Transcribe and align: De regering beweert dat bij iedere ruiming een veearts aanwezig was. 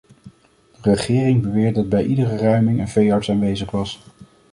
De 0.81 0.93
regering 0.93 1.41
beweert 1.41 1.75
dat 1.75 1.89
bij 1.89 2.05
iedere 2.05 2.37
ruiming 2.37 2.79
een 2.79 2.87
veearts 2.87 3.29
aanwezig 3.29 3.71
was. 3.71 4.01